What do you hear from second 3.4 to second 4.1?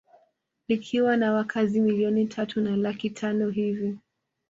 hivi